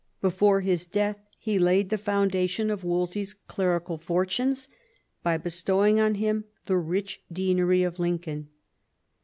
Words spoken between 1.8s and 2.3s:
the 22 THOMAS WOLSEY chap.